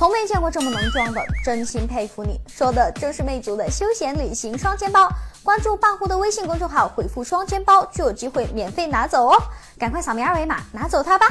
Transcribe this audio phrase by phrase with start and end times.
[0.00, 2.40] 从没见过这么能装的，真心佩服你！
[2.48, 5.06] 说的正是魅族的休闲旅行双肩包。
[5.42, 9.36] 关注半壶的微信公众号，回复“双肩包”就有机会免费拿走哦！
[9.78, 11.26] 赶快扫描二维码拿走它吧！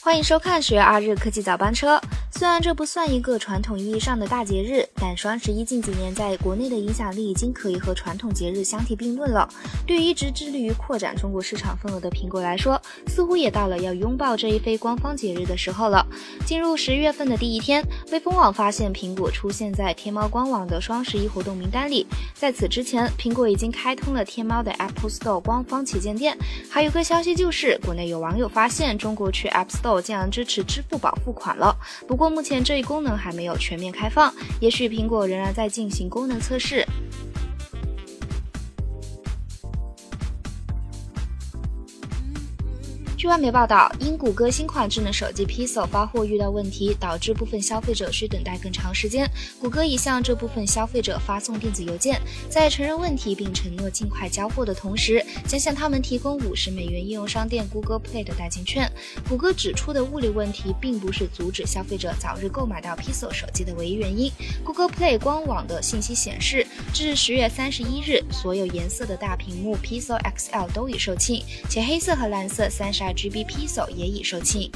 [0.00, 2.00] 欢迎收看十月二日科技早班车。
[2.44, 9.48] 虽然这不算一个传统意义上的大节日，但双十一近几年在国内的影响力已经可以和传统节日相提并论了。
[9.86, 16.06] 对于一直致力于扩展中国市场份额的苹果来说，似乎也到了要拥抱这一非官方节日的时候了。
[16.44, 22.06] 进入十月份的第一天，微风网发现苹果出现在天猫官网的双十一活动名单里。
[22.34, 26.36] 在此之前，苹果已经开通了天猫的 Apple Store 官方旗舰店。
[26.70, 31.74] 还有个消息就是，国内有网友发现中国区 App Store 竟然支持支付宝付款了。
[32.06, 36.84] 不过，目前这一功能还没有全面开放，也许苹果仍然在进行功能测试。
[43.24, 49.26] 据外媒报道，因谷歌新款智能手机 Pixel 发货遇到问题，导致部分消费者需等待更长时间。
[49.58, 58.92] 谷歌已向这部分消费者发送电子邮件，在承认问题并承诺尽快交货的同时，将向他们提供五十美元应用商店 Google Play 的代金券。
[59.26, 64.30] 谷歌指出的物理问题并不是阻止消费者早日购买到 Pixel 手机的唯一原因。
[64.62, 73.13] Google Play 官网的信息显示，至十月三十一日，所有颜色的大屏幕 Pixel XL 都已售罄，且黑色和蓝色三十二。
[73.14, 74.70] Gbp 也已售罄。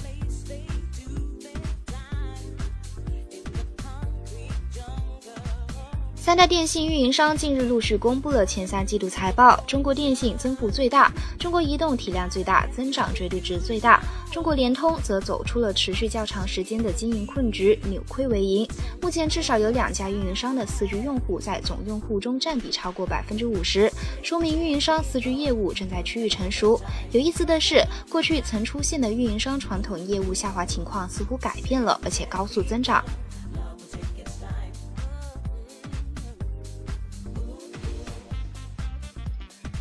[6.29, 13.99] 三大电信运营商近日陆续公布了前三季度财报，中国电信增幅最大，中国移动体量最大，增长追率值最大，
[14.31, 18.69] 中国联通则走出了持续较长时间的经营困局，扭亏为盈。
[19.01, 23.91] 目前至少有两家运营商的四 G 用户在总用户中占比超过百分之五十，
[24.23, 26.79] 说明运营商四 G 业务正在趋于成熟。
[27.11, 33.03] 有意思的是，过去曾出现的运营商传统业务下滑情况似乎改变了，而且高速增长。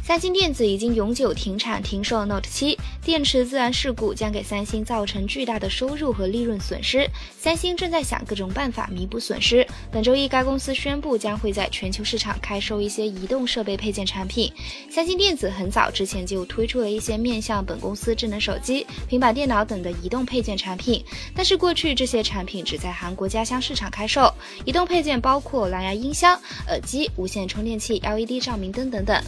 [0.08, 2.78] 三星电子已经永久停产停售 Note 7。
[3.04, 7.06] 电池自燃事故将给三星造成巨大的收入和利润损失，
[7.38, 9.68] 三星正在想各种办法弥补损失。
[9.92, 14.50] 本周一，该公司宣布将会在全球市场开售一些移动设备配件产品。
[14.90, 21.04] 三星电子很早之前就推出了一些面向本公司智能手机、平板电脑等的移动配件产品，
[21.36, 24.34] 但是过去这些产品只在韩国家乡市场开售。
[24.64, 29.22] 移动配件包括蓝牙音箱、耳机、无线充电器、LED 照明灯等等。